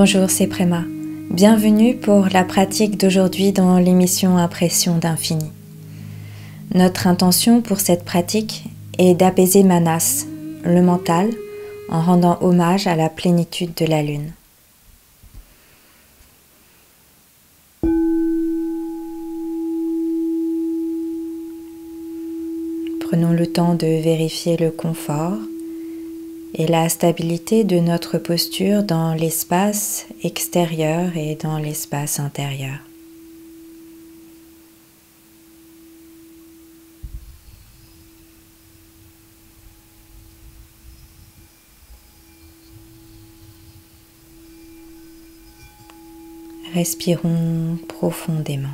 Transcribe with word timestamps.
Bonjour, 0.00 0.30
c'est 0.30 0.46
Préma. 0.46 0.84
Bienvenue 1.28 1.96
pour 1.96 2.28
la 2.28 2.44
pratique 2.44 3.00
d'aujourd'hui 3.00 3.50
dans 3.50 3.80
l'émission 3.80 4.38
Impression 4.38 4.96
d'infini. 4.96 5.50
Notre 6.72 7.08
intention 7.08 7.62
pour 7.62 7.80
cette 7.80 8.04
pratique 8.04 8.62
est 8.96 9.16
d'apaiser 9.16 9.64
Manas, 9.64 10.24
le 10.62 10.82
mental, 10.82 11.30
en 11.88 12.00
rendant 12.00 12.38
hommage 12.42 12.86
à 12.86 12.94
la 12.94 13.08
plénitude 13.08 13.74
de 13.74 13.86
la 13.86 14.04
lune. 14.04 14.30
Prenons 23.00 23.32
le 23.32 23.46
temps 23.48 23.74
de 23.74 24.00
vérifier 24.00 24.56
le 24.56 24.70
confort 24.70 25.38
et 26.54 26.66
la 26.66 26.88
stabilité 26.88 27.64
de 27.64 27.78
notre 27.78 28.18
posture 28.18 28.82
dans 28.82 29.14
l'espace 29.14 30.06
extérieur 30.22 31.16
et 31.16 31.36
dans 31.36 31.58
l'espace 31.58 32.20
intérieur. 32.20 32.78
Respirons 46.74 47.78
profondément. 47.88 48.68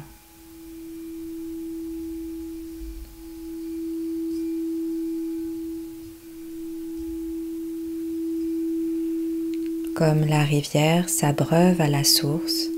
Comme 9.95 10.25
la 10.25 10.42
rivière 10.42 11.09
s'abreuve 11.09 11.81
à 11.81 11.89
la 11.89 12.03
source. 12.03 12.69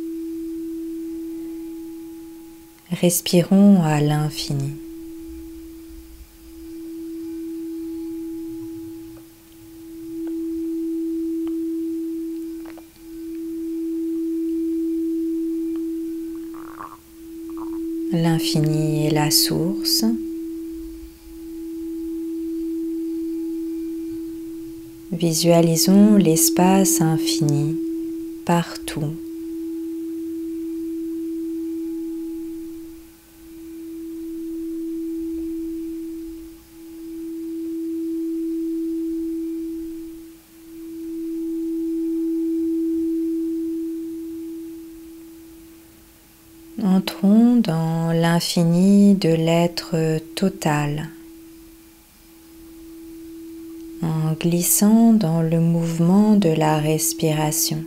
Respirons 2.91 3.83
à 3.83 4.01
l'infini. 4.01 4.73
L'infini 18.13 19.07
est 19.07 19.11
la 19.11 19.31
source. 19.31 20.05
Visualisons 25.13 26.17
l'espace 26.17 27.01
infini 27.01 27.77
partout. 28.45 29.15
Entrons 46.83 47.57
dans 47.57 48.11
l'infini 48.11 49.15
de 49.15 49.29
l'être 49.29 50.19
total. 50.35 51.11
en 54.03 54.26
glissant 54.39 55.13
dans 55.13 55.43
le 55.43 55.61
mouvement 55.61 56.37
de 56.37 56.51
la 56.51 56.79
respiration. 56.79 57.85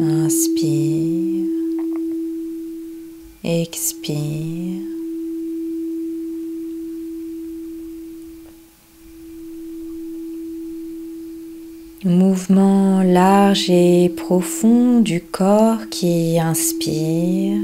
Inspire, 0.00 1.46
expire. 3.44 4.88
Mouvement 12.04 13.02
large 13.02 13.70
et 13.70 14.08
profond 14.16 15.00
du 15.00 15.20
corps 15.20 15.88
qui 15.90 16.38
inspire. 16.38 17.60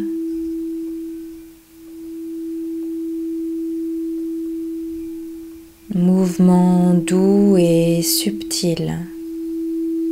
Mouvement 5.94 6.94
doux 6.94 7.56
et 7.56 8.02
subtil 8.02 8.98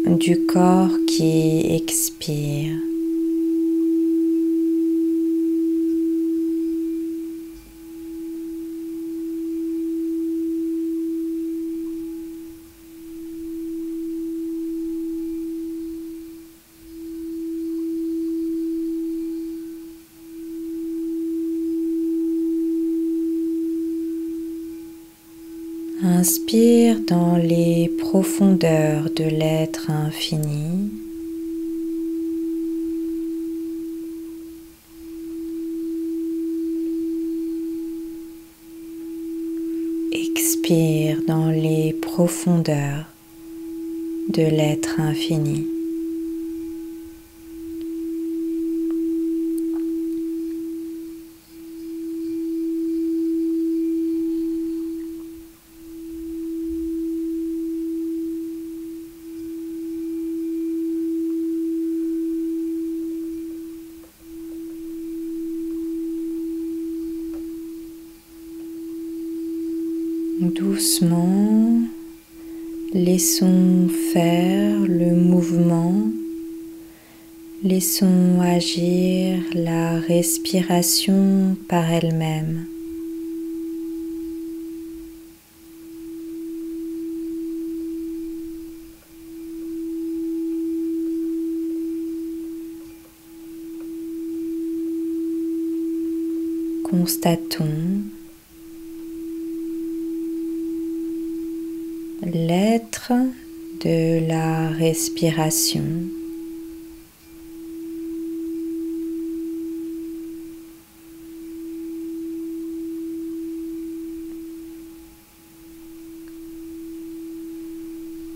du 0.06 0.46
corps 0.46 0.96
qui 1.08 1.74
expire. 1.74 2.91
Inspire 26.24 27.00
dans 27.00 27.34
les 27.34 27.90
profondeurs 27.98 29.10
de 29.10 29.24
l'être 29.24 29.90
infini. 29.90 30.88
Expire 40.12 41.22
dans 41.26 41.50
les 41.50 41.92
profondeurs 41.92 43.06
de 44.28 44.42
l'être 44.42 45.00
infini. 45.00 45.71
Doucement, 70.42 71.84
laissons 72.92 73.86
faire 74.12 74.76
le 74.80 75.14
mouvement, 75.14 75.94
laissons 77.62 78.40
agir 78.40 79.38
la 79.54 80.00
respiration 80.00 81.56
par 81.68 81.88
elle-même. 81.92 82.66
Constatons 96.82 98.02
l'être 102.24 103.12
de 103.84 104.26
la 104.26 104.68
respiration. 104.68 105.84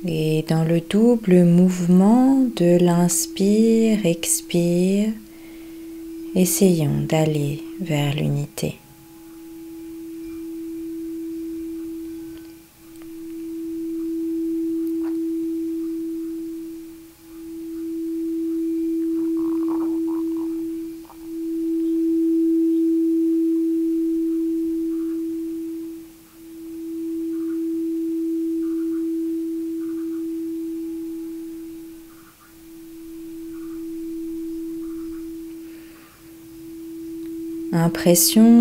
Et 0.09 0.45
dans 0.49 0.63
le 0.65 0.81
double 0.81 1.45
mouvement 1.45 2.47
de 2.57 2.79
l'inspire-expire, 2.79 5.13
essayons 6.35 7.03
d'aller 7.09 7.63
vers 7.81 8.15
l'unité. 8.15 8.77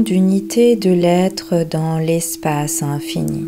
D'unité 0.04 0.76
de 0.76 0.92
l'être 0.92 1.64
dans 1.64 1.98
l'espace 1.98 2.84
infini. 2.84 3.46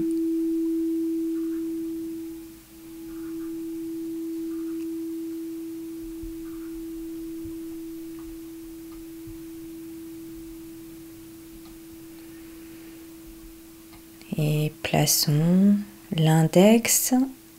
Et 14.38 14.72
plaçons 14.82 15.76
l'index 16.16 17.14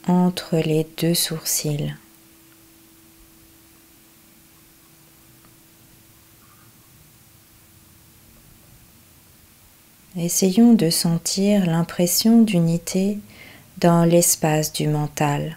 entre 0.08 0.56
les 0.56 0.86
deux 1.00 1.14
sourcils. 1.14 1.94
Essayons 10.20 10.72
de 10.74 10.90
sentir 10.90 11.64
l'impression 11.64 12.42
d'unité 12.42 13.18
dans 13.76 14.04
l'espace 14.04 14.72
du 14.72 14.88
mental. 14.88 15.56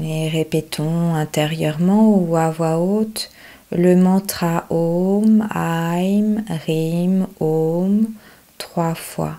Et 0.00 0.30
répétons 0.30 1.14
intérieurement 1.14 2.08
ou 2.08 2.36
à 2.36 2.48
voix 2.50 2.78
haute 2.78 3.30
le 3.70 3.96
mantra 3.96 4.64
Om, 4.70 5.46
Aim, 5.50 6.44
Rim, 6.66 7.26
Om 7.40 8.06
trois 8.56 8.94
fois. 8.94 9.36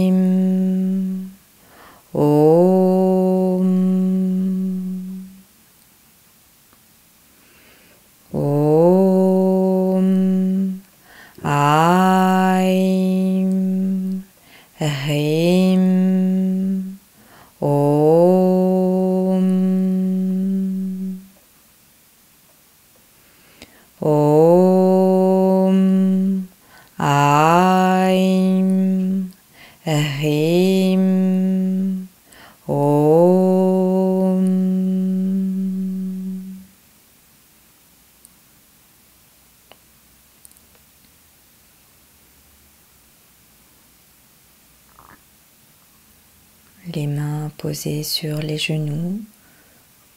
sur 48.02 48.38
les 48.38 48.58
genoux, 48.58 49.20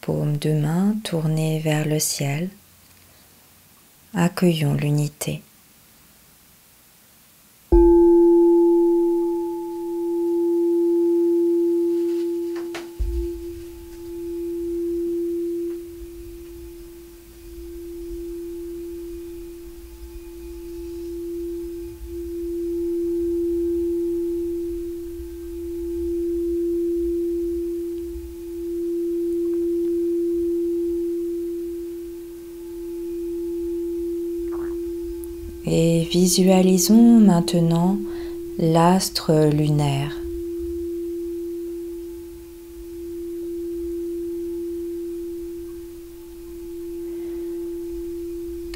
paumes 0.01 0.37
de 0.37 0.51
main 0.51 0.95
tournées 1.03 1.59
vers 1.59 1.85
le 1.85 1.99
ciel. 1.99 2.49
Accueillons 4.15 4.73
l'unité. 4.73 5.43
Et 35.73 36.00
visualisons 36.11 37.21
maintenant 37.21 37.97
l'astre 38.59 39.49
lunaire. 39.49 40.17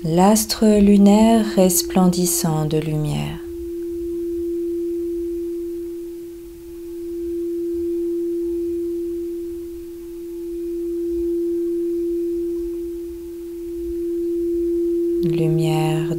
L'astre 0.06 0.80
lunaire 0.80 1.46
resplendissant 1.58 2.64
de 2.64 2.78
lumière 2.78 3.46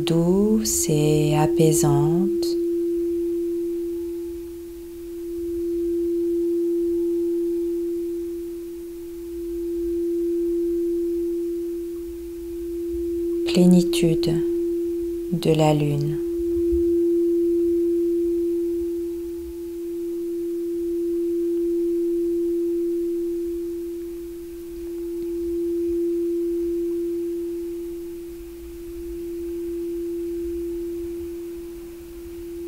douce 0.06 0.88
et 0.88 1.36
apaisante. 1.56 2.46
Plénitude 13.46 14.34
de 15.32 15.52
la 15.54 15.72
lune. 15.72 16.18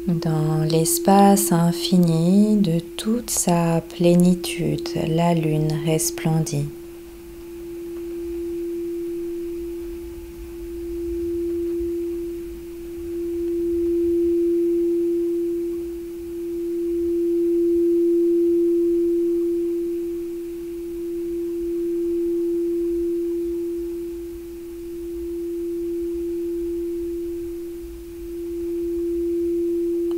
Dans 0.08 0.48
l'espace 0.68 1.50
infini 1.50 2.56
de 2.56 2.78
toute 2.96 3.30
sa 3.30 3.80
plénitude, 3.80 4.88
la 5.08 5.32
lune 5.32 5.72
resplendit. 5.86 6.66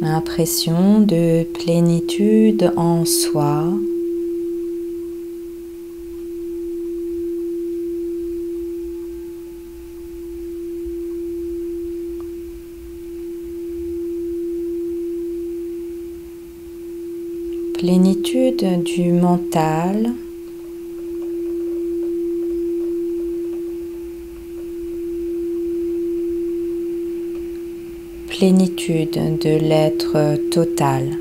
Impression 0.02 1.00
de 1.00 1.44
plénitude 1.52 2.72
en 2.74 3.04
soi. 3.04 3.64
Plénitude 17.74 18.82
du 18.82 19.12
mental. 19.12 20.14
plénitude 28.40 29.38
de 29.38 29.58
l'être 29.58 30.16
total. 30.50 31.18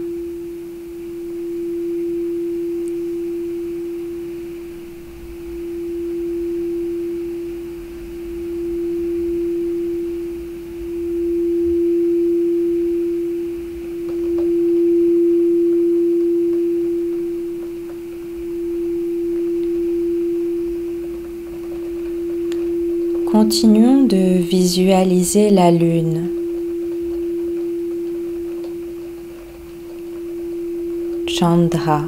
Continuons 23.29 24.05
de 24.05 24.37
visualiser 24.39 25.49
la 25.49 25.69
lune 25.69 26.38
Chandra. 31.39 32.01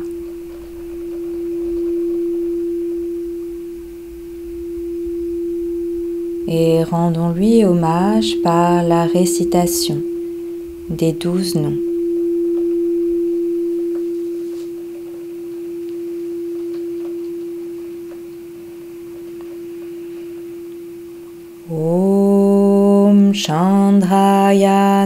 Et 6.49 6.83
rendons-lui 6.83 7.63
hommage 7.63 8.35
par 8.43 8.83
la 8.83 9.05
récitation 9.05 10.01
des 10.89 11.13
douze 11.13 11.55
noms. 11.55 11.77
Om 21.69 23.33
Chandraya. 23.33 25.05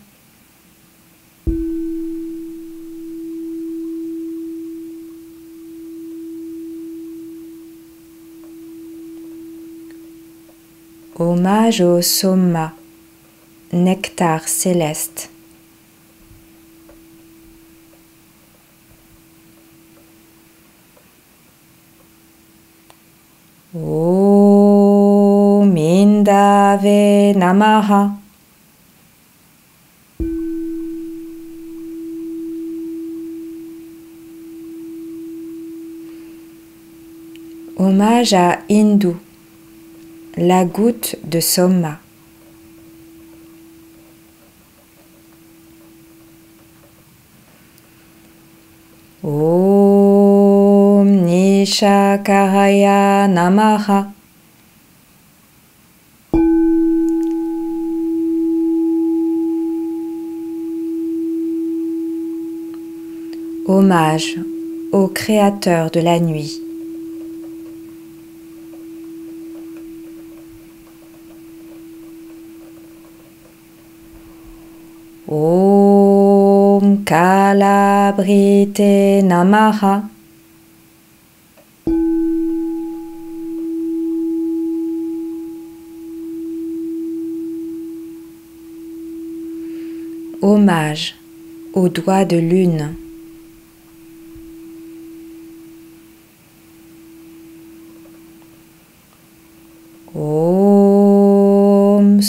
Hommage 11.21 11.81
au 11.81 12.01
Soma, 12.01 12.73
nectar 13.71 14.47
céleste. 14.47 15.29
Om 23.75 25.75
Indave 25.77 27.37
Namaha. 27.37 28.11
Hommage 37.77 38.33
à 38.33 38.59
Hindu, 38.69 39.15
la 40.37 40.65
goutte 40.65 41.17
de 41.23 41.39
Soma. 41.39 41.99
Om 49.23 51.07
Nishakaraya 51.25 53.27
Namaha. 53.27 54.11
Hommage 63.67 64.37
au 64.91 65.07
Créateur 65.07 65.91
de 65.91 65.99
la 65.99 66.19
nuit. 66.19 66.70
Om 75.31 77.05
Kalabrite 77.05 79.21
Namaha. 79.23 80.03
Hommage 90.41 91.15
au 91.75 91.87
doigt 91.87 92.25
de 92.25 92.35
lune. 92.35 92.95
Om 100.13 102.21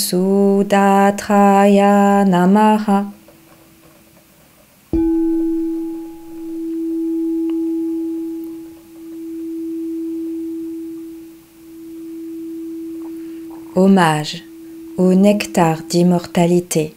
Hommage 13.74 14.44
au 14.96 15.14
nectar 15.14 15.82
d'immortalité. 15.88 16.94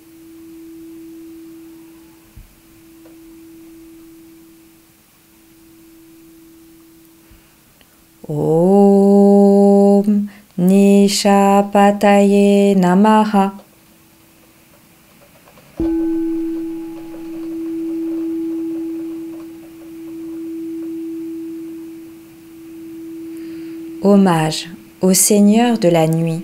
Om 8.28 10.28
Nishapataye 11.16 12.76
Namaha. 12.76 13.54
Hommage 24.04 24.68
au 25.02 25.14
Seigneur 25.14 25.78
de 25.80 25.88
la 25.88 26.06
nuit. 26.08 26.44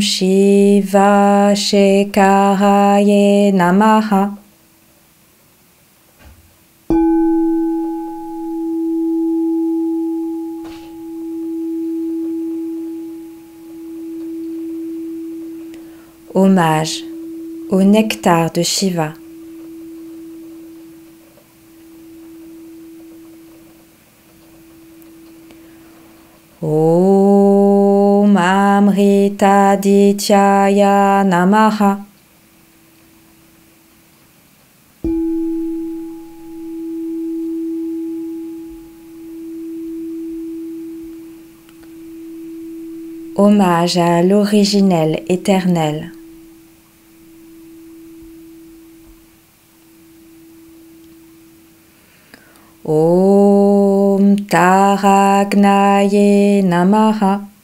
Shiva 0.00 1.52
Shekaraye 1.54 3.52
Namaha. 3.52 4.38
Hommage 16.34 17.04
au 17.70 17.80
nectar 17.82 18.50
de 18.50 18.62
Shiva. 18.62 19.14
Om 26.60 27.25
Amrita 28.36 29.76
Dityaya 29.76 31.24
Namaha. 31.24 32.00
Hommage 43.36 43.98
à 43.98 44.22
l'originel 44.22 45.22
éternel. 45.28 46.12
Om 52.84 54.36
Taragnaye 54.48 56.62
Namaha. 56.62 57.55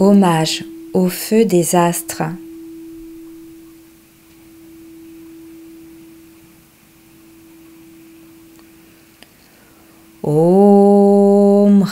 Hommage 0.00 0.64
au 0.92 1.08
feu 1.08 1.44
des 1.44 1.74
astres. 1.74 2.22
Om. 10.22 11.82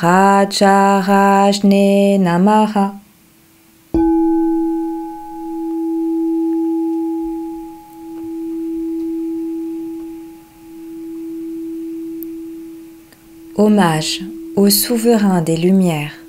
Hommage 13.57 14.21
au 14.55 14.71
souverain 14.71 15.43
des 15.43 15.57
Lumières. 15.57 16.26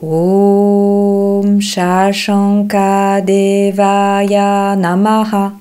Om 0.00 1.58
Shashanka 1.60 3.20
Devaya 3.26 4.76
Namaha. 4.78 5.58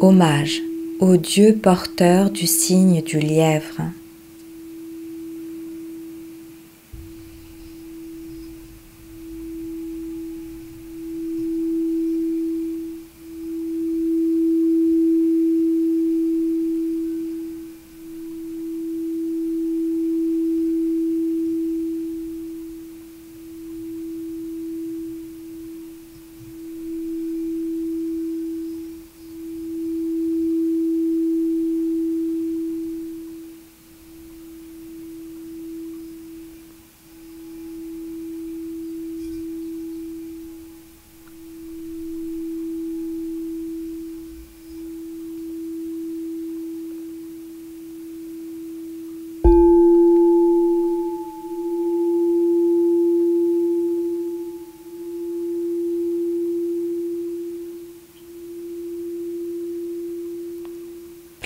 Hommage 0.00 0.62
au 1.00 1.18
Dieu 1.18 1.58
porteur 1.62 2.30
du 2.30 2.46
signe 2.46 3.02
du 3.02 3.18
lièvre. 3.18 3.82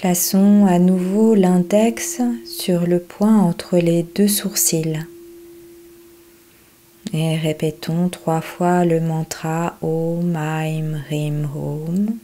Plaçons 0.01 0.65
à 0.69 0.79
nouveau 0.79 1.35
l'index 1.35 2.21
sur 2.47 2.87
le 2.87 3.01
point 3.01 3.37
entre 3.37 3.79
les 3.79 4.05
deux 4.05 4.29
sourcils. 4.29 5.05
Et 7.13 7.37
répétons 7.37 8.09
trois 8.09 8.41
fois 8.41 8.85
le 8.85 9.01
mantra 9.01 9.77
Om 9.83 10.37
Aim 10.37 11.03
Rim 11.11 11.49
Om. 11.53 12.17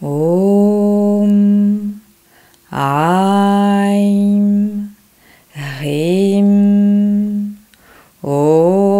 Om 0.00 1.92
Aim 2.72 4.08
Rim 5.82 7.54
Om. 8.22 8.91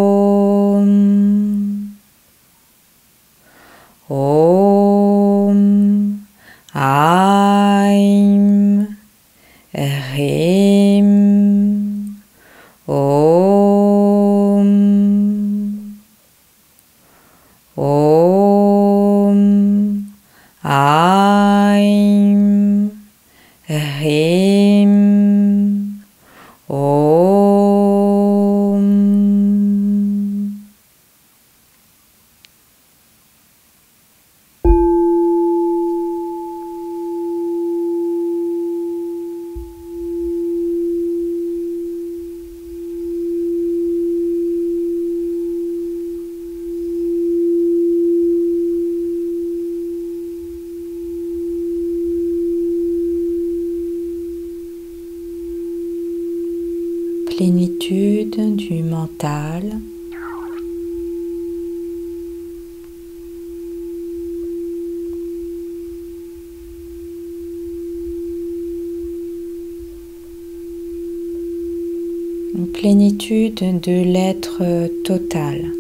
Om 17.75 18.22
Plénitude 57.37 58.57
du 58.57 58.83
mental. 58.83 59.81
Plénitude 72.75 73.81
de 73.81 74.03
l'être 74.03 74.63
total. 75.05 75.73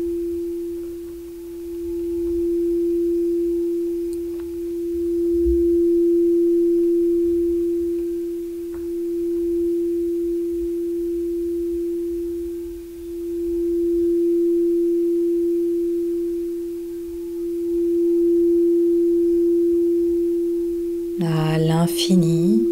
À 21.22 21.58
l'infini. 21.58 22.66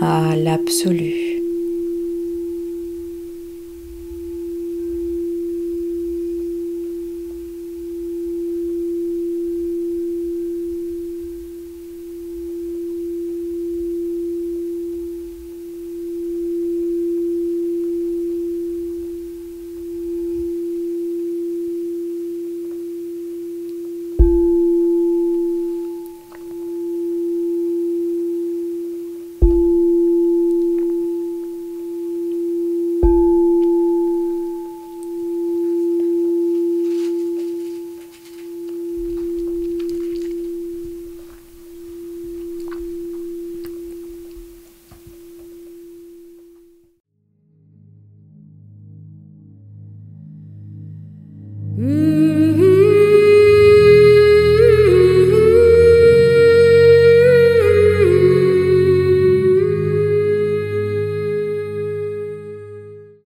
à 0.00 0.36
l'absolu. 0.36 1.25